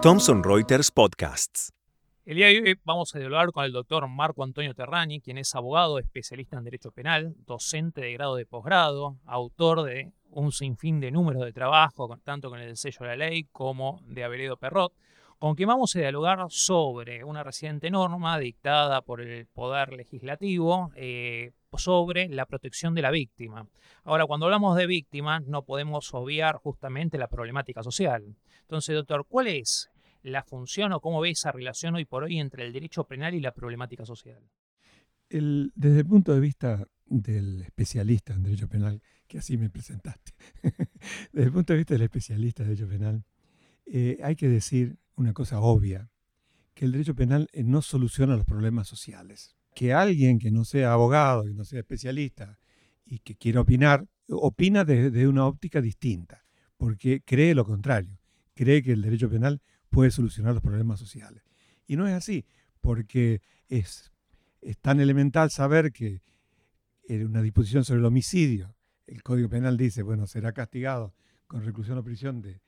Thomson 0.00 0.44
Reuters 0.44 0.92
Podcasts. 0.92 1.72
El 2.24 2.36
día 2.36 2.46
de 2.46 2.60
hoy 2.60 2.78
vamos 2.84 3.12
a 3.12 3.18
dialogar 3.18 3.50
con 3.50 3.64
el 3.64 3.72
doctor 3.72 4.06
Marco 4.06 4.44
Antonio 4.44 4.74
Terrani, 4.74 5.20
quien 5.20 5.38
es 5.38 5.52
abogado, 5.56 5.98
especialista 5.98 6.56
en 6.56 6.62
Derecho 6.62 6.92
Penal, 6.92 7.34
docente 7.44 8.02
de 8.02 8.12
grado 8.12 8.36
de 8.36 8.46
posgrado, 8.46 9.16
autor 9.26 9.82
de 9.82 10.12
un 10.30 10.52
sinfín 10.52 11.00
de 11.00 11.10
números 11.10 11.44
de 11.44 11.52
trabajo, 11.52 12.16
tanto 12.22 12.48
con 12.48 12.60
el 12.60 12.76
sello 12.76 12.98
de 13.00 13.06
la 13.08 13.16
ley 13.16 13.48
como 13.50 14.00
de 14.06 14.22
Aveledo 14.22 14.56
Perrot, 14.56 14.92
con 15.44 15.56
quien 15.56 15.68
vamos 15.68 15.94
a 15.94 15.98
dialogar 15.98 16.38
sobre 16.48 17.22
una 17.22 17.42
reciente 17.42 17.90
norma 17.90 18.38
dictada 18.38 19.02
por 19.02 19.20
el 19.20 19.44
Poder 19.44 19.92
Legislativo 19.92 20.90
eh, 20.96 21.52
sobre 21.76 22.30
la 22.30 22.46
protección 22.46 22.94
de 22.94 23.02
la 23.02 23.10
víctima. 23.10 23.68
Ahora, 24.04 24.24
cuando 24.24 24.46
hablamos 24.46 24.74
de 24.74 24.86
víctima, 24.86 25.40
no 25.40 25.62
podemos 25.66 26.14
obviar 26.14 26.56
justamente 26.56 27.18
la 27.18 27.28
problemática 27.28 27.82
social. 27.82 28.34
Entonces, 28.62 28.94
doctor, 28.94 29.26
¿cuál 29.28 29.48
es 29.48 29.90
la 30.22 30.42
función 30.42 30.94
o 30.94 31.00
cómo 31.00 31.20
ve 31.20 31.32
esa 31.32 31.52
relación 31.52 31.94
hoy 31.96 32.06
por 32.06 32.22
hoy 32.22 32.38
entre 32.38 32.64
el 32.64 32.72
derecho 32.72 33.04
penal 33.04 33.34
y 33.34 33.40
la 33.40 33.52
problemática 33.52 34.06
social? 34.06 34.40
desde 35.28 35.98
el 35.98 36.06
punto 36.06 36.32
de 36.32 36.40
vista 36.40 36.88
del 37.04 37.60
especialista 37.60 38.32
en 38.32 38.44
derecho 38.44 38.66
penal, 38.66 39.02
que 39.26 39.36
así 39.36 39.58
me 39.58 39.68
presentaste, 39.68 40.32
desde 41.32 41.48
el 41.48 41.52
punto 41.52 41.74
de 41.74 41.80
vista 41.80 41.92
del 41.92 42.02
especialista 42.04 42.62
en 42.62 42.68
derecho 42.70 42.88
penal, 42.88 43.24
eh, 43.84 44.18
hay 44.22 44.36
que 44.36 44.48
decir 44.48 44.96
una 45.16 45.32
cosa 45.32 45.60
obvia, 45.60 46.10
que 46.74 46.84
el 46.84 46.92
derecho 46.92 47.14
penal 47.14 47.48
eh, 47.52 47.62
no 47.62 47.82
soluciona 47.82 48.36
los 48.36 48.44
problemas 48.44 48.88
sociales. 48.88 49.56
Que 49.74 49.92
alguien 49.92 50.38
que 50.38 50.50
no 50.50 50.64
sea 50.64 50.92
abogado, 50.92 51.44
que 51.44 51.54
no 51.54 51.64
sea 51.64 51.80
especialista 51.80 52.58
y 53.04 53.20
que 53.20 53.36
quiera 53.36 53.60
opinar, 53.60 54.06
opina 54.28 54.84
desde 54.84 55.28
una 55.28 55.46
óptica 55.46 55.80
distinta, 55.80 56.44
porque 56.76 57.22
cree 57.24 57.54
lo 57.54 57.64
contrario, 57.64 58.18
cree 58.54 58.82
que 58.82 58.92
el 58.92 59.02
derecho 59.02 59.28
penal 59.28 59.60
puede 59.90 60.10
solucionar 60.10 60.54
los 60.54 60.62
problemas 60.62 60.98
sociales. 60.98 61.42
Y 61.86 61.96
no 61.96 62.06
es 62.06 62.14
así, 62.14 62.46
porque 62.80 63.42
es, 63.68 64.12
es 64.60 64.78
tan 64.78 65.00
elemental 65.00 65.50
saber 65.50 65.92
que 65.92 66.22
en 67.08 67.26
una 67.26 67.42
disposición 67.42 67.84
sobre 67.84 68.00
el 68.00 68.06
homicidio, 68.06 68.74
el 69.06 69.22
Código 69.22 69.48
Penal 69.48 69.76
dice, 69.76 70.02
bueno, 70.02 70.26
será 70.26 70.52
castigado 70.52 71.14
con 71.46 71.62
reclusión 71.62 71.98
o 71.98 72.04
prisión 72.04 72.40
de 72.40 72.60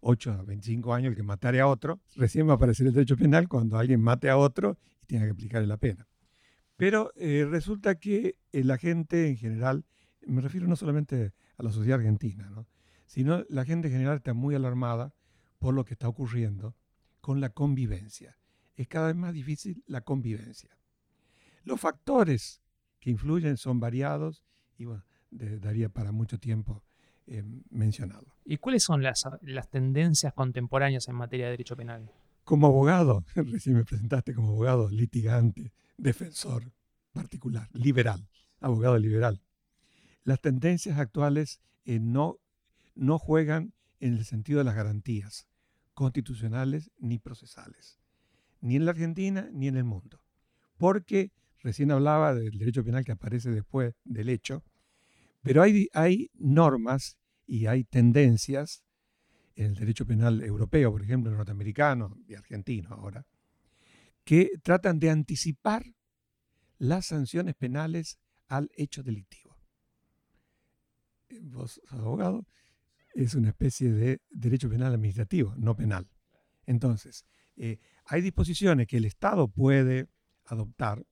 8 0.00 0.32
a 0.32 0.42
25 0.42 0.94
años 0.94 1.10
el 1.10 1.16
que 1.16 1.22
matare 1.22 1.60
a 1.60 1.66
otro. 1.66 2.00
Recién 2.16 2.48
va 2.48 2.52
a 2.52 2.56
aparecer 2.56 2.86
el 2.86 2.92
derecho 2.92 3.16
penal 3.16 3.48
cuando 3.48 3.78
alguien 3.78 4.00
mate 4.00 4.30
a 4.30 4.36
otro 4.36 4.78
y 5.02 5.06
tenga 5.06 5.24
que 5.24 5.32
aplicarle 5.32 5.66
la 5.66 5.76
pena. 5.76 6.06
Pero 6.76 7.12
eh, 7.16 7.46
resulta 7.48 7.96
que 7.96 8.36
la 8.52 8.78
gente 8.78 9.28
en 9.28 9.36
general, 9.36 9.84
me 10.26 10.40
refiero 10.40 10.66
no 10.66 10.76
solamente 10.76 11.32
a 11.56 11.62
la 11.62 11.72
sociedad 11.72 11.98
argentina, 11.98 12.50
sino 13.06 13.44
la 13.48 13.64
gente 13.64 13.88
en 13.88 13.94
general 13.94 14.18
está 14.18 14.34
muy 14.34 14.54
alarmada 14.54 15.12
por 15.58 15.74
lo 15.74 15.84
que 15.84 15.94
está 15.94 16.08
ocurriendo 16.08 16.76
con 17.20 17.40
la 17.40 17.50
convivencia. 17.50 18.38
Es 18.76 18.86
cada 18.86 19.08
vez 19.08 19.16
más 19.16 19.34
difícil 19.34 19.82
la 19.86 20.02
convivencia. 20.02 20.78
Los 21.64 21.80
factores 21.80 22.62
que 23.00 23.10
influyen 23.10 23.56
son 23.56 23.80
variados 23.80 24.44
y 24.76 24.84
bueno, 24.84 25.04
daría 25.30 25.88
para 25.88 26.12
mucho 26.12 26.38
tiempo 26.38 26.84
eh, 27.30 27.44
mencionarlo. 27.70 28.34
¿Y 28.44 28.56
cuáles 28.56 28.82
son 28.82 29.02
las, 29.02 29.28
las 29.42 29.68
tendencias 29.68 30.32
contemporáneas 30.32 31.08
en 31.08 31.14
materia 31.14 31.46
de 31.46 31.50
derecho 31.52 31.76
penal? 31.76 32.10
Como 32.44 32.66
abogado, 32.66 33.24
recién 33.34 33.76
me 33.76 33.84
presentaste 33.84 34.34
como 34.34 34.48
abogado 34.48 34.88
litigante, 34.88 35.72
defensor 35.98 36.72
particular, 37.12 37.68
liberal, 37.74 38.28
abogado 38.60 38.96
liberal. 38.98 39.42
Las 40.24 40.40
tendencias 40.40 40.98
actuales 40.98 41.60
eh, 41.84 41.98
no, 42.00 42.38
no 42.94 43.18
juegan 43.18 43.74
en 44.00 44.14
el 44.14 44.24
sentido 44.24 44.58
de 44.58 44.64
las 44.64 44.74
garantías 44.74 45.46
constitucionales 45.92 46.90
ni 46.98 47.18
procesales, 47.18 47.98
ni 48.60 48.76
en 48.76 48.86
la 48.86 48.92
Argentina 48.92 49.50
ni 49.52 49.68
en 49.68 49.76
el 49.76 49.84
mundo. 49.84 50.22
Porque 50.78 51.32
recién 51.60 51.90
hablaba 51.90 52.34
del 52.34 52.56
derecho 52.58 52.84
penal 52.84 53.04
que 53.04 53.12
aparece 53.12 53.50
después 53.50 53.94
del 54.04 54.30
hecho, 54.30 54.64
pero 55.42 55.62
hay, 55.62 55.88
hay 55.92 56.30
normas 56.34 57.18
y 57.46 57.66
hay 57.66 57.84
tendencias 57.84 58.84
en 59.54 59.66
el 59.66 59.74
derecho 59.74 60.06
penal 60.06 60.42
europeo, 60.42 60.92
por 60.92 61.02
ejemplo, 61.02 61.30
norteamericano 61.30 62.16
y 62.26 62.34
argentino 62.34 62.90
ahora, 62.90 63.26
que 64.24 64.50
tratan 64.62 64.98
de 64.98 65.10
anticipar 65.10 65.84
las 66.78 67.06
sanciones 67.06 67.54
penales 67.54 68.18
al 68.46 68.70
hecho 68.76 69.02
delictivo. 69.02 69.56
Vos, 71.42 71.80
abogado, 71.88 72.46
es 73.14 73.34
una 73.34 73.48
especie 73.48 73.90
de 73.90 74.20
derecho 74.30 74.68
penal 74.68 74.94
administrativo, 74.94 75.54
no 75.56 75.74
penal. 75.74 76.08
Entonces, 76.66 77.26
eh, 77.56 77.78
hay 78.04 78.22
disposiciones 78.22 78.86
que 78.86 78.98
el 78.98 79.04
Estado 79.04 79.48
puede 79.48 80.08
adoptar, 80.44 81.04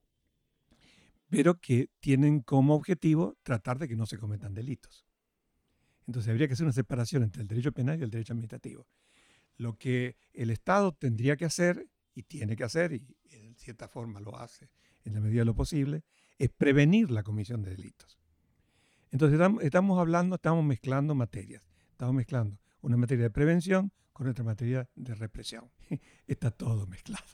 pero 1.29 1.59
que 1.59 1.89
tienen 1.99 2.41
como 2.41 2.75
objetivo 2.75 3.37
tratar 3.43 3.79
de 3.79 3.87
que 3.87 3.95
no 3.95 4.05
se 4.05 4.17
cometan 4.17 4.53
delitos. 4.53 5.05
Entonces 6.05 6.29
habría 6.29 6.47
que 6.47 6.53
hacer 6.53 6.65
una 6.65 6.73
separación 6.73 7.23
entre 7.23 7.41
el 7.41 7.47
derecho 7.47 7.71
penal 7.71 7.99
y 7.99 8.03
el 8.03 8.09
derecho 8.09 8.33
administrativo. 8.33 8.87
Lo 9.57 9.77
que 9.77 10.15
el 10.33 10.49
Estado 10.51 10.93
tendría 10.93 11.35
que 11.35 11.45
hacer, 11.45 11.87
y 12.15 12.23
tiene 12.23 12.55
que 12.55 12.63
hacer, 12.63 12.93
y 12.93 13.17
en 13.29 13.55
cierta 13.55 13.87
forma 13.87 14.19
lo 14.19 14.37
hace 14.37 14.69
en 15.03 15.13
la 15.13 15.19
medida 15.19 15.41
de 15.41 15.45
lo 15.45 15.55
posible, 15.55 16.03
es 16.37 16.49
prevenir 16.49 17.11
la 17.11 17.23
comisión 17.23 17.61
de 17.61 17.71
delitos. 17.71 18.17
Entonces 19.11 19.39
estamos 19.61 19.99
hablando, 19.99 20.35
estamos 20.35 20.63
mezclando 20.63 21.15
materias. 21.15 21.63
Estamos 21.91 22.15
mezclando 22.15 22.57
una 22.81 22.97
materia 22.97 23.23
de 23.23 23.29
prevención 23.31 23.91
con 24.13 24.27
otra 24.27 24.43
materia 24.43 24.87
de 24.95 25.15
represión. 25.15 25.71
Está 26.27 26.51
todo 26.51 26.87
mezclado. 26.87 27.25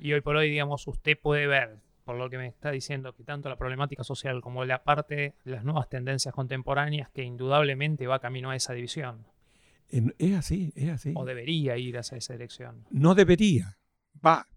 Y 0.00 0.12
hoy 0.12 0.20
por 0.20 0.36
hoy, 0.36 0.50
digamos, 0.50 0.86
usted 0.86 1.18
puede 1.20 1.46
ver, 1.46 1.80
por 2.08 2.16
lo 2.16 2.30
que 2.30 2.38
me 2.38 2.46
está 2.46 2.70
diciendo, 2.70 3.14
que 3.14 3.22
tanto 3.22 3.50
la 3.50 3.58
problemática 3.58 4.02
social 4.02 4.40
como 4.40 4.64
la 4.64 4.82
parte, 4.82 5.34
las 5.44 5.62
nuevas 5.62 5.90
tendencias 5.90 6.34
contemporáneas, 6.34 7.10
que 7.10 7.22
indudablemente 7.22 8.06
va 8.06 8.18
camino 8.18 8.48
a 8.48 8.56
esa 8.56 8.72
división. 8.72 9.26
Es 9.90 10.34
así, 10.34 10.72
es 10.74 10.88
así. 10.88 11.12
O 11.14 11.26
debería 11.26 11.76
ir 11.76 11.98
hacia 11.98 12.16
esa 12.16 12.32
dirección. 12.32 12.86
No 12.90 13.14
debería, 13.14 13.76
va. 14.24 14.48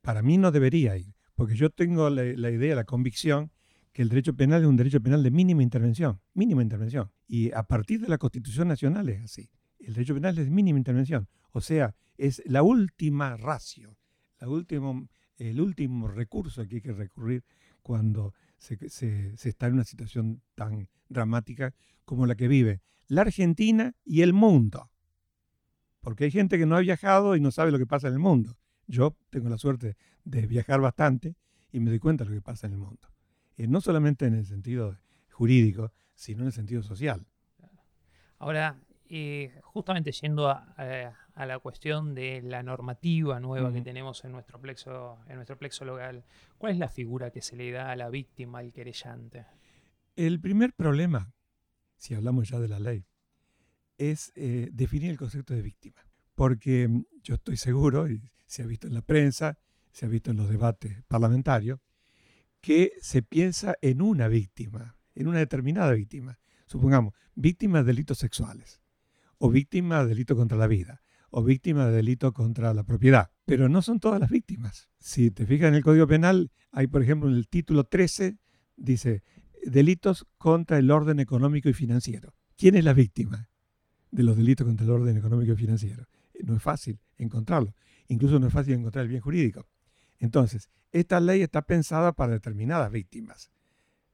Para 0.00 0.22
mí 0.22 0.38
no 0.38 0.52
debería 0.52 0.96
ir, 0.96 1.12
porque 1.34 1.56
yo 1.56 1.70
tengo 1.70 2.08
la, 2.08 2.22
la 2.22 2.50
idea, 2.52 2.76
la 2.76 2.84
convicción 2.84 3.50
que 3.92 4.02
el 4.02 4.08
derecho 4.08 4.36
penal 4.36 4.62
es 4.62 4.68
un 4.68 4.76
derecho 4.76 5.00
penal 5.00 5.24
de 5.24 5.32
mínima 5.32 5.64
intervención, 5.64 6.20
mínima 6.34 6.62
intervención. 6.62 7.10
Y 7.26 7.50
a 7.50 7.64
partir 7.64 8.00
de 8.00 8.06
la 8.08 8.18
Constitución 8.18 8.68
Nacional 8.68 9.08
es 9.08 9.24
así. 9.24 9.50
El 9.80 9.94
derecho 9.94 10.14
penal 10.14 10.38
es 10.38 10.44
de 10.44 10.52
mínima 10.52 10.78
intervención. 10.78 11.26
O 11.50 11.60
sea, 11.60 11.96
es 12.16 12.44
la 12.46 12.62
última 12.62 13.36
ratio, 13.36 13.98
el 14.40 15.60
último 15.60 16.08
recurso 16.08 16.66
que 16.66 16.76
hay 16.76 16.82
que 16.82 16.92
recurrir 16.92 17.44
cuando 17.82 18.34
se, 18.58 18.88
se 18.88 19.48
está 19.48 19.66
en 19.66 19.74
una 19.74 19.84
situación 19.84 20.42
tan 20.54 20.88
dramática 21.08 21.74
como 22.04 22.26
la 22.26 22.34
que 22.34 22.48
vive 22.48 22.80
la 23.08 23.22
Argentina 23.22 23.94
y 24.04 24.22
el 24.22 24.32
mundo. 24.32 24.90
Porque 26.00 26.24
hay 26.24 26.30
gente 26.30 26.58
que 26.58 26.66
no 26.66 26.76
ha 26.76 26.80
viajado 26.80 27.36
y 27.36 27.40
no 27.40 27.50
sabe 27.50 27.72
lo 27.72 27.78
que 27.78 27.86
pasa 27.86 28.08
en 28.08 28.14
el 28.14 28.18
mundo. 28.20 28.56
Yo 28.86 29.16
tengo 29.30 29.48
la 29.48 29.58
suerte 29.58 29.96
de 30.24 30.46
viajar 30.46 30.80
bastante 30.80 31.36
y 31.72 31.80
me 31.80 31.90
doy 31.90 31.98
cuenta 31.98 32.24
de 32.24 32.30
lo 32.30 32.36
que 32.36 32.42
pasa 32.42 32.66
en 32.66 32.74
el 32.74 32.78
mundo. 32.78 33.08
Eh, 33.56 33.66
no 33.66 33.80
solamente 33.80 34.26
en 34.26 34.34
el 34.34 34.46
sentido 34.46 34.98
jurídico, 35.30 35.92
sino 36.14 36.42
en 36.42 36.46
el 36.48 36.52
sentido 36.52 36.82
social. 36.82 37.26
Ahora, 38.38 38.78
eh, 39.08 39.60
justamente 39.62 40.12
yendo 40.12 40.48
a, 40.48 41.14
la 41.36 41.58
cuestión 41.58 42.14
de 42.14 42.42
la 42.42 42.62
normativa 42.62 43.40
nueva 43.40 43.72
que 43.72 43.82
tenemos 43.82 44.24
en 44.24 44.32
nuestro, 44.32 44.60
plexo, 44.60 45.18
en 45.28 45.36
nuestro 45.36 45.58
plexo 45.58 45.84
legal, 45.84 46.24
¿cuál 46.58 46.72
es 46.72 46.78
la 46.78 46.88
figura 46.88 47.30
que 47.30 47.42
se 47.42 47.56
le 47.56 47.70
da 47.70 47.90
a 47.90 47.96
la 47.96 48.08
víctima, 48.08 48.60
al 48.60 48.72
querellante? 48.72 49.46
El 50.16 50.40
primer 50.40 50.72
problema, 50.72 51.32
si 51.96 52.14
hablamos 52.14 52.48
ya 52.48 52.58
de 52.58 52.68
la 52.68 52.80
ley, 52.80 53.06
es 53.98 54.32
eh, 54.34 54.68
definir 54.72 55.10
el 55.10 55.18
concepto 55.18 55.54
de 55.54 55.62
víctima. 55.62 56.06
Porque 56.34 56.88
mm, 56.88 57.04
yo 57.22 57.34
estoy 57.34 57.56
seguro, 57.56 58.08
y 58.08 58.30
se 58.46 58.62
ha 58.62 58.66
visto 58.66 58.86
en 58.86 58.94
la 58.94 59.02
prensa, 59.02 59.58
se 59.92 60.06
ha 60.06 60.08
visto 60.08 60.30
en 60.30 60.36
los 60.36 60.48
debates 60.48 61.02
parlamentarios, 61.08 61.80
que 62.60 62.92
se 63.00 63.22
piensa 63.22 63.76
en 63.80 64.02
una 64.02 64.28
víctima, 64.28 64.96
en 65.14 65.28
una 65.28 65.38
determinada 65.38 65.92
víctima. 65.92 66.38
Supongamos, 66.66 67.14
víctima 67.34 67.78
de 67.78 67.84
delitos 67.84 68.18
sexuales, 68.18 68.82
o 69.38 69.50
víctima 69.50 70.02
de 70.02 70.08
delito 70.08 70.36
contra 70.36 70.56
la 70.56 70.66
vida, 70.66 71.02
o 71.30 71.42
víctima 71.42 71.86
de 71.86 71.96
delito 71.96 72.32
contra 72.32 72.72
la 72.74 72.84
propiedad. 72.84 73.30
Pero 73.44 73.68
no 73.68 73.82
son 73.82 74.00
todas 74.00 74.20
las 74.20 74.30
víctimas. 74.30 74.88
Si 74.98 75.30
te 75.30 75.46
fijas 75.46 75.68
en 75.68 75.74
el 75.74 75.84
Código 75.84 76.06
Penal, 76.06 76.50
hay, 76.72 76.86
por 76.86 77.02
ejemplo, 77.02 77.28
en 77.28 77.36
el 77.36 77.48
título 77.48 77.84
13, 77.84 78.38
dice, 78.76 79.22
delitos 79.64 80.26
contra 80.38 80.78
el 80.78 80.90
orden 80.90 81.20
económico 81.20 81.68
y 81.68 81.74
financiero. 81.74 82.34
¿Quién 82.56 82.74
es 82.74 82.84
la 82.84 82.94
víctima 82.94 83.48
de 84.10 84.22
los 84.22 84.36
delitos 84.36 84.66
contra 84.66 84.84
el 84.84 84.92
orden 84.92 85.16
económico 85.16 85.52
y 85.52 85.56
financiero? 85.56 86.06
No 86.42 86.56
es 86.56 86.62
fácil 86.62 86.98
encontrarlo. 87.18 87.74
Incluso 88.08 88.38
no 88.38 88.46
es 88.46 88.52
fácil 88.52 88.74
encontrar 88.74 89.04
el 89.04 89.08
bien 89.08 89.20
jurídico. 89.20 89.66
Entonces, 90.18 90.70
esta 90.92 91.20
ley 91.20 91.42
está 91.42 91.62
pensada 91.62 92.12
para 92.12 92.32
determinadas 92.32 92.90
víctimas. 92.90 93.50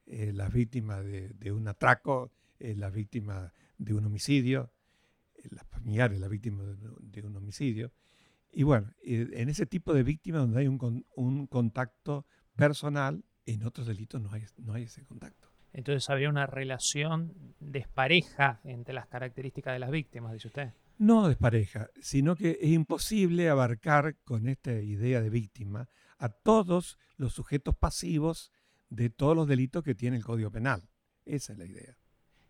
Eh, 0.05 0.31
las 0.33 0.51
víctimas 0.51 1.03
de, 1.05 1.51
un 1.51 1.67
atraco, 1.67 2.31
eh, 2.59 2.75
las 2.75 2.91
víctimas 2.91 3.53
de 3.77 3.93
un 3.93 4.05
homicidio, 4.05 4.71
las 5.51 5.65
familiares 5.67 6.17
de 6.17 6.21
la 6.21 6.27
víctima 6.27 6.63
de, 6.63 7.21
un 7.21 7.35
homicidio. 7.35 7.91
Y 8.51 8.63
bueno, 8.63 8.91
en 9.01 9.49
ese 9.49 9.65
tipo 9.65 9.93
de 9.93 10.03
víctimas 10.03 10.41
donde 10.41 10.59
hay 10.59 10.67
un, 10.67 11.05
un 11.15 11.47
contacto 11.47 12.27
personal, 12.55 13.23
en 13.45 13.63
otros 13.63 13.87
delitos 13.87 14.21
no 14.21 14.31
hay, 14.31 14.45
no 14.57 14.73
hay 14.73 14.83
ese 14.83 15.03
contacto. 15.03 15.49
Entonces 15.73 16.07
habría 16.09 16.29
una 16.29 16.45
relación 16.45 17.55
despareja 17.59 18.61
entre 18.63 18.93
las 18.93 19.07
características 19.07 19.73
de 19.73 19.79
las 19.79 19.89
víctimas, 19.89 20.33
dice 20.33 20.47
usted. 20.47 20.73
No 20.99 21.27
despareja, 21.27 21.89
sino 21.99 22.35
que 22.35 22.59
es 22.61 22.69
imposible 22.69 23.49
abarcar 23.49 24.15
con 24.23 24.47
esta 24.47 24.73
idea 24.73 25.21
de 25.21 25.31
víctima 25.31 25.89
a 26.19 26.29
todos 26.29 26.99
los 27.17 27.33
sujetos 27.33 27.75
pasivos 27.75 28.51
de 28.89 29.09
todos 29.09 29.35
los 29.35 29.47
delitos 29.47 29.83
que 29.83 29.95
tiene 29.95 30.17
el 30.17 30.23
Código 30.23 30.51
Penal. 30.51 30.87
Esa 31.25 31.53
es 31.53 31.59
la 31.59 31.65
idea. 31.65 31.97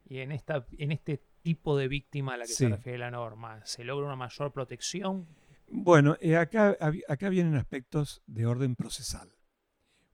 Y 0.04 0.19
en, 0.19 0.34
esta, 0.34 0.68
en 0.78 0.92
este 0.92 1.24
tipo 1.44 1.78
de 1.78 1.88
víctima 1.88 2.34
a 2.34 2.38
la 2.38 2.45
que 2.45 2.54
se 2.54 2.69
refiere 2.69 2.98
la 2.98 3.12
norma, 3.12 3.63
¿se 3.66 3.84
logra 3.84 4.07
una 4.07 4.16
mayor 4.16 4.51
protección? 4.51 5.28
Bueno, 5.69 6.18
eh, 6.22 6.38
acá, 6.38 6.75
acá 7.07 7.30
vienen 7.30 7.56
aspectos 7.56 8.24
de 8.25 8.45
orden 8.45 8.75
procesal, 8.75 9.36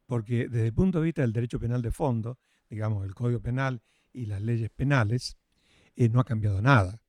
porque 0.05 0.49
desde 0.49 0.67
el 0.67 0.73
punto 0.73 0.99
de 0.99 1.05
vista 1.05 1.21
del 1.21 1.33
derecho 1.33 1.59
penal 1.59 1.81
de 1.81 1.91
fondo, 1.91 2.39
digamos, 2.69 3.05
el 3.05 3.15
Código 3.15 3.39
Penal 3.39 3.81
y 4.11 4.25
las 4.25 4.41
leyes 4.41 4.69
penales, 4.69 5.37
eh, 5.95 6.09
no 6.09 6.19
ha 6.19 6.23
cambiado 6.23 6.61
nada. 6.61 7.01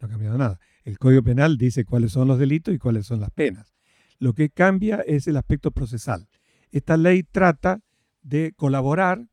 No 0.00 0.06
ha 0.06 0.10
cambiado 0.10 0.38
nada. 0.38 0.58
El 0.84 0.98
Código 0.98 1.22
Penal 1.22 1.58
dice 1.58 1.84
cuáles 1.84 2.12
son 2.12 2.28
los 2.28 2.38
delitos 2.38 2.74
y 2.74 2.78
cuáles 2.78 3.06
son 3.06 3.20
las 3.20 3.30
penas. 3.30 3.74
Lo 4.18 4.32
que 4.32 4.50
cambia 4.50 5.02
es 5.06 5.26
el 5.26 5.36
aspecto 5.36 5.70
procesal. 5.70 6.28
Esta 6.70 6.96
ley 6.96 7.22
trata 7.22 7.80
de 8.22 8.52
colaborar 8.56 9.26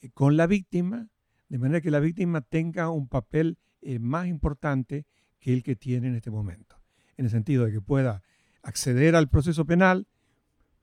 eh, 0.00 0.10
con 0.10 0.36
la 0.36 0.46
víctima, 0.46 1.08
de 1.48 1.58
manera 1.58 1.80
que 1.80 1.90
la 1.90 2.00
víctima 2.00 2.40
tenga 2.40 2.90
un 2.90 3.08
papel 3.08 3.58
eh, 3.82 3.98
más 3.98 4.26
importante 4.26 5.06
que 5.38 5.52
el 5.52 5.62
que 5.62 5.76
tiene 5.76 6.08
en 6.08 6.16
este 6.16 6.30
momento. 6.30 6.76
En 7.16 7.24
el 7.24 7.30
sentido 7.30 7.64
de 7.64 7.72
que 7.72 7.80
pueda 7.80 8.22
acceder 8.62 9.14
al 9.14 9.28
proceso 9.28 9.64
penal, 9.64 10.06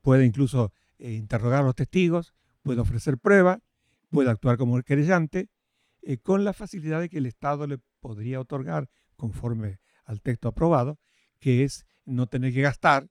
puede 0.00 0.24
incluso 0.24 0.72
interrogar 0.98 1.60
a 1.60 1.66
los 1.66 1.74
testigos, 1.74 2.34
puede 2.62 2.80
ofrecer 2.80 3.18
pruebas 3.18 3.58
puede 4.14 4.30
actuar 4.30 4.56
como 4.56 4.80
querellante 4.82 5.50
eh, 6.02 6.18
con 6.18 6.44
la 6.44 6.52
facilidad 6.52 7.00
de 7.00 7.08
que 7.08 7.18
el 7.18 7.26
Estado 7.26 7.66
le 7.66 7.78
podría 7.98 8.40
otorgar 8.40 8.88
conforme 9.16 9.80
al 10.04 10.20
texto 10.20 10.46
aprobado, 10.46 11.00
que 11.40 11.64
es 11.64 11.84
no 12.04 12.28
tener 12.28 12.52
que 12.52 12.62
gastar 12.62 13.08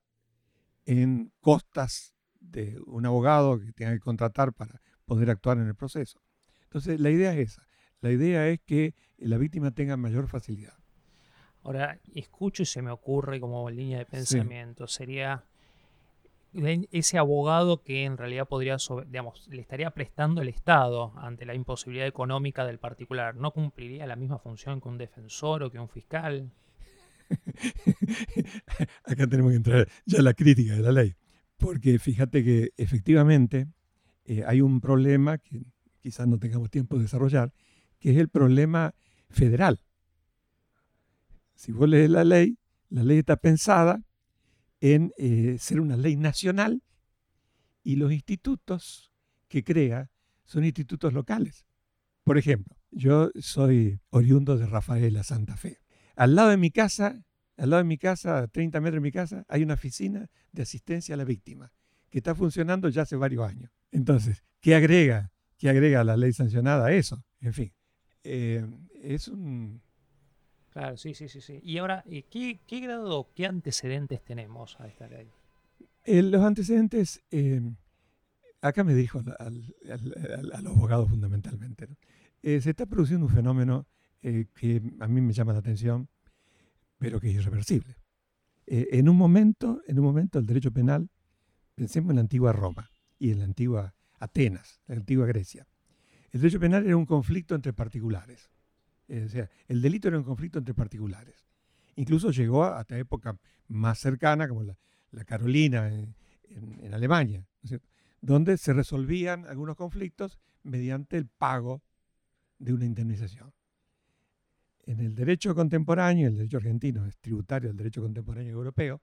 en 0.86 1.34
costas 1.42 2.16
de 2.40 2.80
un 2.86 3.06
abogado 3.06 3.60
que 3.60 3.74
tenga 3.74 3.92
que 3.92 4.00
contratar 4.00 4.54
para 4.54 4.82
poder 5.06 5.30
actuar 5.30 5.58
en 5.58 5.68
el 5.68 5.76
proceso. 5.76 6.23
Entonces, 6.74 7.00
la 7.00 7.12
idea 7.12 7.34
es 7.34 7.52
esa. 7.52 7.68
La 8.02 8.10
idea 8.10 8.48
es 8.48 8.60
que 8.62 8.96
la 9.20 9.38
víctima 9.38 9.70
tenga 9.70 9.96
mayor 9.96 10.28
facilidad. 10.28 10.74
Ahora, 11.62 12.00
escucho 12.16 12.64
y 12.64 12.66
se 12.66 12.82
me 12.82 12.90
ocurre 12.90 13.40
como 13.40 13.70
línea 13.70 14.00
de 14.00 14.08
pensamiento, 14.08 14.88
sería 14.88 15.46
ese 16.92 17.20
abogado 17.20 17.84
que 17.84 18.06
en 18.06 18.18
realidad 18.18 18.48
podría, 18.48 18.78
digamos, 19.06 19.48
le 19.50 19.62
estaría 19.62 19.92
prestando 19.92 20.42
el 20.42 20.50
Estado 20.50 21.14
ante 21.16 21.46
la 21.46 21.54
imposibilidad 21.54 22.08
económica 22.08 22.66
del 22.66 22.80
particular, 22.80 23.36
¿no 23.36 23.52
cumpliría 23.52 24.08
la 24.08 24.16
misma 24.16 24.40
función 24.40 24.82
que 24.82 24.90
un 24.90 24.98
defensor 24.98 25.62
o 25.62 25.70
que 25.70 25.78
un 25.78 25.90
fiscal? 25.90 26.52
Acá 29.06 29.28
tenemos 29.28 29.52
que 29.52 29.58
entrar 29.58 29.88
ya 30.06 30.18
en 30.18 30.24
la 30.24 30.34
crítica 30.34 30.74
de 30.74 30.82
la 30.82 30.92
ley, 30.92 31.14
porque 31.58 32.00
fíjate 32.00 32.44
que 32.44 32.72
efectivamente 32.78 33.68
eh, 34.26 34.44
hay 34.46 34.62
un 34.62 34.82
problema 34.82 35.38
que 35.38 35.66
quizás 36.04 36.28
no 36.28 36.38
tengamos 36.38 36.70
tiempo 36.70 36.98
de 36.98 37.04
desarrollar, 37.04 37.54
que 38.00 38.12
es 38.12 38.18
el 38.18 38.28
problema 38.28 38.94
federal. 39.30 39.80
Si 41.56 41.72
vos 41.72 41.88
lees 41.88 42.10
la 42.10 42.26
ley, 42.26 42.60
la 42.90 43.04
ley 43.04 43.20
está 43.20 43.38
pensada 43.38 44.04
en 44.82 45.14
eh, 45.18 45.58
ser 45.60 45.80
una 45.80 45.96
ley 45.96 46.18
nacional 46.18 46.84
y 47.84 47.96
los 47.96 48.12
institutos 48.12 49.12
que 49.48 49.64
crea 49.64 50.12
son 50.44 50.66
institutos 50.66 51.14
locales. 51.14 51.66
Por 52.26 52.38
ejemplo, 52.38 52.76
yo 52.92 53.32
soy 53.40 54.00
oriundo 54.10 54.58
de 54.58 54.66
Rafaela, 54.66 55.24
Santa 55.24 55.56
Fe. 55.56 55.80
Al 56.18 56.36
lado 56.36 56.50
de 56.50 56.58
mi 56.58 56.70
casa, 56.70 57.24
al 57.56 57.70
lado 57.70 57.84
de 57.84 57.88
mi 57.88 57.98
casa, 57.98 58.40
a 58.40 58.48
30 58.48 58.82
metros 58.82 58.98
de 58.98 59.08
mi 59.08 59.12
casa, 59.12 59.46
hay 59.48 59.64
una 59.64 59.76
oficina 59.76 60.30
de 60.52 60.64
asistencia 60.64 61.16
a 61.16 61.18
la 61.18 61.24
víctima 61.24 61.72
que 62.10 62.20
está 62.20 62.36
funcionando 62.36 62.90
ya 62.90 63.04
hace 63.04 63.16
varios 63.16 63.48
años. 63.48 63.72
Entonces, 63.92 64.44
¿qué 64.60 64.76
agrega? 64.76 65.33
¿Qué 65.58 65.70
agrega 65.70 66.04
la 66.04 66.18
ley 66.18 66.34
sancionada 66.34 66.88
a 66.88 66.94
eso? 66.94 67.24
En 67.42 67.54
fin, 67.54 67.74
eh, 68.24 68.66
es 69.02 69.28
un 69.28 69.82
Claro, 70.74 70.98
sí, 70.98 71.14
sí, 71.14 71.30
sí. 71.30 71.40
sí. 71.40 71.60
Y 71.64 71.78
ahora, 71.78 72.04
eh, 72.08 72.24
¿qué, 72.24 72.60
qué 72.66 72.80
grado, 72.80 73.30
qué 73.36 73.46
antecedentes 73.46 74.24
tenemos 74.24 74.80
a 74.80 74.88
esta 74.88 75.08
ley? 75.08 75.30
Eh, 76.04 76.24
los 76.24 76.42
antecedentes, 76.42 77.22
eh, 77.30 77.62
acá 78.60 78.84
me 78.84 78.96
dijo 78.96 79.22
al, 79.38 79.76
al, 80.52 80.66
abogado 80.66 81.08
fundamentalmente, 81.08 81.88
se 82.42 82.70
está 82.72 82.88
produciendo 82.88 83.28
un 83.28 83.32
fenómeno 83.32 83.86
que 84.22 84.82
a 85.00 85.08
mí 85.08 85.22
me 85.22 85.32
llama 85.32 85.54
la 85.54 85.60
atención, 85.60 86.10
pero 86.98 87.20
que 87.20 87.30
es 87.30 87.36
irreversible. 87.36 87.96
en, 88.66 89.08
un 89.08 89.16
momento, 89.16 89.82
en 89.86 90.00
un 90.00 90.06
momento 90.06 90.40
el 90.40 90.46
derecho 90.48 90.72
penal, 90.72 91.08
pensemos 91.76 92.10
en 92.10 92.16
la 92.16 92.22
antigua 92.22 92.52
Roma 92.52 92.90
y 93.20 93.32
en 93.32 93.40
la 93.40 93.46
antigua 93.46 93.94
Atenas, 94.24 94.82
la 94.88 94.96
antigua 94.96 95.26
Grecia. 95.26 95.68
El 96.32 96.42
derecho 96.42 96.60
penal 96.60 96.86
era 96.86 96.98
un 96.98 97.06
conflicto 97.06 97.56
entre 97.56 97.74
particulares 97.74 98.54
sea, 99.28 99.50
el 99.68 99.82
delito 99.82 100.08
era 100.08 100.18
un 100.18 100.24
conflicto 100.24 100.60
entre 100.60 100.74
particulares. 100.74 101.46
Incluso 101.96 102.32
llegó 102.32 102.64
hasta 102.64 102.98
época 102.98 103.38
más 103.68 104.00
cercana, 104.00 104.48
como 104.48 104.64
la, 104.64 104.76
Carolina 105.26 105.90
en, 105.90 106.16
Alemania, 106.94 107.46
donde 108.22 108.58
se 108.58 108.74
resolvían 108.74 109.46
algunos 109.46 109.76
conflictos 109.76 110.40
mediante 110.64 111.18
el 111.18 111.28
pago 111.28 111.82
de 112.60 112.74
una 112.74 112.86
indemnización. 112.86 113.54
En 114.86 115.00
el 115.00 115.16
derecho 115.16 115.56
contemporáneo, 115.56 116.28
el 116.28 116.38
derecho 116.38 116.58
argentino 116.58 117.06
es 117.06 117.18
tributario 117.20 117.70
del 117.70 117.78
derecho 117.78 118.02
contemporáneo 118.02 118.54
europeo, 118.54 119.02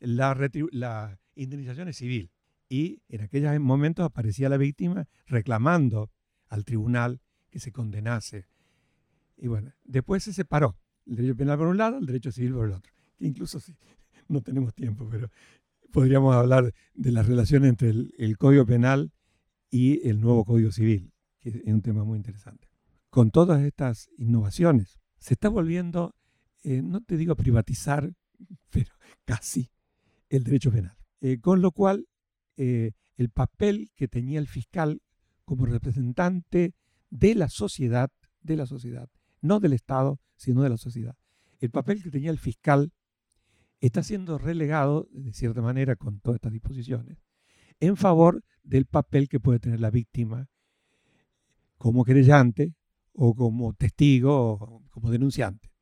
la, 0.00 0.34
la 0.72 1.18
indemnización 1.34 1.88
es 1.88 1.96
civil. 1.96 2.30
Y 2.70 3.02
en 3.08 3.20
aquellos 3.20 3.60
momentos 3.60 4.06
aparecía 4.06 4.48
la 4.48 4.56
víctima 4.56 5.08
reclamando 5.26 6.10
al 6.48 6.64
tribunal 6.64 7.20
que 7.50 7.58
se 7.60 7.72
condenase 7.72 8.46
y 9.40 9.48
bueno, 9.48 9.72
después 9.84 10.22
se 10.22 10.32
separó 10.32 10.76
el 11.06 11.16
derecho 11.16 11.36
penal 11.36 11.58
por 11.58 11.68
un 11.68 11.78
lado, 11.78 11.98
el 11.98 12.06
derecho 12.06 12.30
civil 12.30 12.52
por 12.52 12.66
el 12.66 12.72
otro. 12.72 12.92
incluso 13.18 13.58
si 13.58 13.74
no 14.28 14.42
tenemos 14.42 14.74
tiempo, 14.74 15.08
pero 15.10 15.30
podríamos 15.92 16.36
hablar 16.36 16.72
de 16.94 17.10
la 17.10 17.22
relación 17.22 17.64
entre 17.64 17.88
el, 17.88 18.36
Código 18.38 18.64
Penal 18.66 19.12
y 19.70 20.06
el 20.08 20.20
nuevo 20.20 20.44
Código 20.44 20.70
Civil, 20.70 21.12
que 21.40 21.48
es 21.48 21.64
un 21.64 21.80
tema 21.80 22.04
muy 22.04 22.16
interesante. 22.18 22.68
Con 23.08 23.30
todas 23.30 23.62
estas 23.62 24.08
innovaciones, 24.18 25.00
se 25.18 25.34
está 25.34 25.48
volviendo, 25.48 26.14
eh, 26.62 26.82
no 26.82 27.00
te 27.00 27.16
digo 27.16 27.34
privatizar, 27.34 28.12
pero 28.70 28.92
casi 29.24 29.70
el 30.28 30.44
derecho 30.44 30.70
penal. 30.70 30.96
Eh, 31.22 31.40
con 31.40 31.60
lo 31.60 31.72
cual, 31.72 32.06
eh, 32.62 32.92
el 33.16 33.30
papel 33.30 33.90
que 33.96 34.06
tenía 34.06 34.38
el 34.38 34.46
fiscal 34.46 35.00
como 35.46 35.64
representante 35.64 36.74
de 37.08 37.34
la 37.34 37.48
sociedad, 37.48 38.10
de 38.42 38.54
la 38.54 38.66
sociedad, 38.66 39.08
no 39.40 39.60
del 39.60 39.72
Estado, 39.72 40.20
sino 40.36 40.62
de 40.62 40.68
la 40.68 40.76
sociedad. 40.76 41.16
El 41.58 41.70
papel 41.70 42.02
que 42.02 42.10
tenía 42.10 42.30
el 42.30 42.38
fiscal 42.38 42.92
está 43.80 44.02
siendo 44.02 44.36
relegado, 44.36 45.08
de 45.10 45.32
cierta 45.32 45.62
manera, 45.62 45.96
con 45.96 46.20
todas 46.20 46.36
estas 46.36 46.52
disposiciones, 46.52 47.22
en 47.80 47.96
favor 47.96 48.44
del 48.62 48.84
papel 48.84 49.30
que 49.30 49.40
puede 49.40 49.58
tener 49.58 49.80
la 49.80 49.90
víctima 49.90 50.50
como 51.78 52.04
querellante 52.04 52.74
o 53.14 53.34
como 53.34 53.72
testigo 53.72 54.52
o 54.52 54.82
como 54.90 55.10
denunciante. 55.10 55.72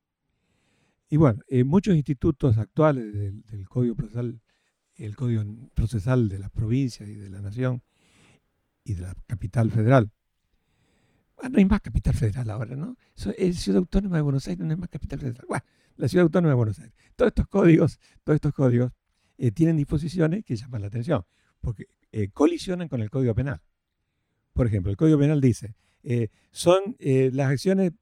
Y 1.10 1.16
bueno, 1.16 1.40
en 1.48 1.66
muchos 1.66 1.96
institutos 1.96 2.56
actuales 2.56 3.12
del, 3.12 3.68
Código 3.68 3.96
Procesal, 3.96 4.40
el 4.98 5.16
Código 5.16 5.44
Procesal 5.74 6.28
de 6.28 6.38
las 6.38 6.50
provincias 6.50 7.08
y 7.08 7.14
de 7.14 7.30
la 7.30 7.40
nación 7.40 7.82
y 8.84 8.94
de 8.94 9.02
la 9.02 9.14
capital 9.26 9.70
federal, 9.70 10.12
Ah, 11.40 11.48
no 11.48 11.58
hay 11.58 11.64
más 11.64 11.80
capital 11.80 12.14
federal 12.14 12.50
ahora, 12.50 12.74
¿no? 12.74 12.96
Es 13.36 13.60
Ciudad 13.60 13.78
Autónoma 13.78 14.16
de 14.16 14.22
Buenos 14.22 14.48
Aires, 14.48 14.64
no 14.64 14.72
hay 14.72 14.76
más 14.76 14.88
capital 14.88 15.20
federal. 15.20 15.44
Bueno, 15.48 15.64
la 15.96 16.08
Ciudad 16.08 16.24
Autónoma 16.24 16.50
de 16.50 16.56
Buenos 16.56 16.78
Aires. 16.80 16.94
Todos 17.14 17.28
estos 17.28 17.46
códigos, 17.46 18.00
todos 18.24 18.34
estos 18.36 18.52
códigos 18.52 18.92
eh, 19.36 19.52
tienen 19.52 19.76
disposiciones 19.76 20.44
que 20.44 20.56
llaman 20.56 20.80
la 20.80 20.88
atención, 20.88 21.24
porque 21.60 21.86
eh, 22.10 22.28
colisionan 22.30 22.88
con 22.88 23.02
el 23.02 23.10
Código 23.10 23.34
Penal. 23.34 23.60
Por 24.52 24.66
ejemplo, 24.66 24.90
el 24.90 24.96
Código 24.96 25.18
Penal 25.18 25.40
dice, 25.40 25.76
eh, 26.02 26.28
son 26.50 26.96
las 26.98 27.48
acciones, 27.48 27.92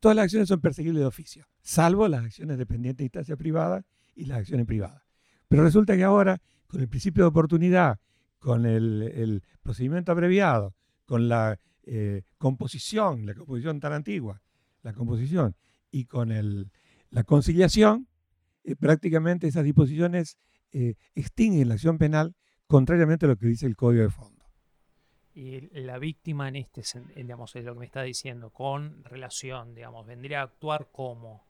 todas 0.00 0.16
las 0.16 0.24
acciones 0.24 0.48
son 0.48 0.60
perseguibles 0.60 1.00
de 1.00 1.06
oficio, 1.06 1.46
salvo 1.62 2.08
las 2.08 2.24
acciones 2.24 2.58
dependientes 2.58 2.98
de 2.98 3.04
instancia 3.04 3.36
privada 3.36 3.84
y 4.16 4.24
las 4.24 4.38
acciones 4.38 4.66
privadas. 4.66 5.03
Pero 5.48 5.62
resulta 5.62 5.96
que 5.96 6.04
ahora, 6.04 6.40
con 6.66 6.80
el 6.80 6.88
principio 6.88 7.24
de 7.24 7.28
oportunidad, 7.28 7.98
con 8.38 8.66
el 8.66 9.42
procedimiento 9.62 10.12
abreviado, 10.12 10.74
con 11.04 11.28
la 11.28 11.58
eh, 11.86 12.22
composición, 12.38 13.26
la 13.26 13.34
composición 13.34 13.78
tan 13.78 13.92
antigua, 13.92 14.40
la 14.82 14.94
composición 14.94 15.54
y 15.90 16.06
con 16.06 16.32
el, 16.32 16.70
la 17.10 17.24
conciliación, 17.24 18.08
eh, 18.64 18.74
prácticamente 18.74 19.46
esas 19.46 19.64
disposiciones 19.64 20.38
eh, 20.72 20.94
extinguen 21.14 21.68
la 21.68 21.74
acción 21.74 21.98
penal 21.98 22.34
contrariamente 22.66 23.26
a 23.26 23.28
lo 23.28 23.36
que 23.36 23.46
dice 23.46 23.66
el 23.66 23.76
Código 23.76 24.04
de 24.04 24.10
Fondo. 24.10 24.44
Y 25.34 25.60
la 25.80 25.98
víctima 25.98 26.48
en 26.48 26.56
este, 26.56 26.82
digamos, 27.16 27.54
es 27.54 27.64
lo 27.64 27.74
que 27.74 27.80
me 27.80 27.86
está 27.86 28.02
diciendo, 28.02 28.50
con 28.50 29.04
relación, 29.04 29.74
digamos, 29.74 30.06
vendría 30.06 30.40
a 30.40 30.44
actuar 30.44 30.88
como. 30.90 31.44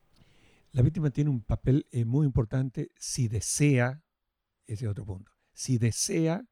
La 0.74 0.82
víctima 0.82 1.10
tiene 1.10 1.30
un 1.30 1.40
papel 1.40 1.86
eh, 1.92 2.04
muy 2.04 2.26
importante 2.26 2.90
si 2.96 3.28
desea, 3.28 4.02
ese 4.66 4.86
es 4.86 4.90
otro 4.90 5.04
punto, 5.04 5.30
si 5.52 5.78
desea 5.78 6.44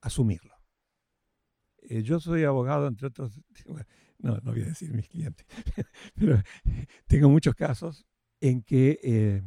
asumirlo. 0.00 0.54
yo 2.02 2.18
soy 2.18 2.44
abogado, 2.44 2.86
entre 2.86 3.08
otros, 3.08 3.38
no, 4.18 4.38
no 4.38 4.52
voy 4.52 4.62
a 4.62 4.68
decir 4.68 4.94
mis 4.94 5.06
clientes, 5.06 5.46
pero 6.14 6.42
tengo 7.06 7.28
muchos 7.28 7.54
casos 7.54 8.06
en 8.40 8.62
que 8.62 8.98
eh, 9.02 9.42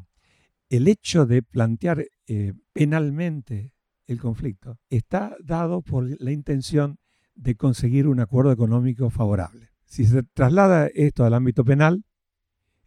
el 0.69 0.87
hecho 0.87 1.25
de 1.25 1.41
plantear 1.41 2.05
eh, 2.27 2.53
penalmente 2.73 3.73
el 4.05 4.21
conflicto 4.21 4.77
está 4.91 5.35
dado 5.43 5.81
por 5.81 6.07
la 6.21 6.31
intención 6.31 6.99
de 7.33 7.55
conseguir 7.55 8.07
un 8.07 8.19
acuerdo 8.19 8.51
económico 8.51 9.09
favorable. 9.09 9.71
Si 9.85 10.05
se 10.05 10.21
traslada 10.21 10.91
esto 10.93 11.25
al 11.25 11.33
ámbito 11.33 11.65
penal, 11.65 12.05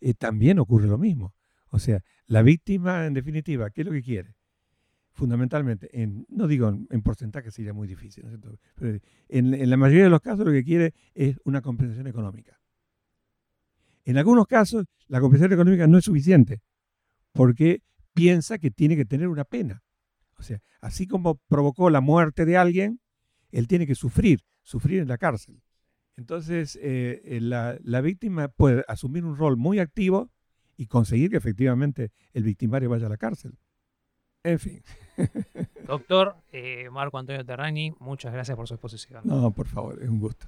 eh, 0.01 0.15
también 0.15 0.59
ocurre 0.59 0.87
lo 0.87 0.99
mismo. 0.99 1.35
O 1.69 1.79
sea, 1.79 2.03
la 2.27 2.43
víctima, 2.43 3.07
en 3.07 3.15
definitiva, 3.15 3.71
¿qué 3.71 3.83
es 3.83 3.87
lo 3.87 3.93
que 3.93 4.03
quiere? 4.03 4.37
fundamentalmente, 5.17 5.89
en, 6.01 6.27
no 6.29 6.47
digo 6.47 6.69
en, 6.69 7.03
porcentaje 7.03 7.51
sería 7.51 7.73
muy 7.73 7.89
difícil, 7.89 8.25
pero 8.77 8.99
en, 9.29 9.71
la 9.71 9.77
mayoría 9.79 10.05
de 10.05 10.11
los 10.11 10.21
casos 10.21 10.45
lo 10.45 10.53
que 10.53 10.63
quiere 10.63 10.93
es 11.15 11.39
una 11.45 11.63
compensación 11.63 12.07
económica. 12.07 12.61
En 14.05 14.19
algunos 14.19 14.47
casos 14.47 14.85
la 15.09 15.21
compensación 15.21 15.55
económica 15.55 15.87
no 15.87 15.97
es 15.99 16.05
suficiente 16.05 16.61
porque 17.33 17.83
piensa 18.13 18.59
que 18.59 18.71
tiene 18.71 18.95
que 18.95 19.07
tener 19.07 19.29
una 19.29 19.45
pena. 19.45 19.83
O 20.39 20.43
sea, 20.43 20.61
así 20.81 21.07
como 21.07 21.37
provocó 21.49 21.89
la 21.89 22.03
muerte 22.03 22.45
de 22.45 22.59
alguien, 22.59 23.01
él 23.51 23.69
tiene 23.69 23.87
que 23.87 23.95
sufrir, 23.95 24.43
sufrir 24.63 25.01
en 25.01 25.09
la 25.09 25.17
cárcel. 25.17 25.63
Entonces, 26.17 26.77
eh, 26.83 27.21
eh, 27.25 27.41
la, 27.41 27.77
la 27.83 28.01
víctima 28.01 28.49
puede 28.49 28.85
asumir 28.89 29.25
un 29.25 29.37
rol 29.37 29.57
muy 29.57 29.79
activo 29.79 30.31
y 30.77 30.87
conseguir 30.87 31.31
que 31.31 31.37
efectivamente 31.37 32.11
el 32.33 32.43
victimario 32.43 32.89
vaya 32.91 33.07
a 33.07 33.11
la 33.11 33.17
cárcel. 33.17 33.59
En 34.43 34.59
fin. 34.59 34.83
Doctor 35.87 36.37
eh, 36.53 36.89
Marco 36.91 37.19
Antonio 37.19 37.45
Terrani, 37.45 37.93
muchas 37.99 38.33
gracias 38.33 38.57
por 38.57 38.69
su 38.69 38.75
exposición. 38.75 39.23
No, 39.25 39.51
por 39.51 39.67
favor, 39.67 40.03
es 40.03 40.09
un 40.09 40.21
gusto. 40.21 40.47